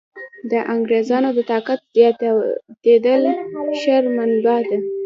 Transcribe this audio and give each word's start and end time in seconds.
د 0.51 0.53
انګرېزانو 0.73 1.29
د 1.37 1.39
طاقت 1.51 1.79
زیاتېدل 1.95 3.21
شر 3.81 4.03
منبع 4.15 4.59
ده. 4.69 4.77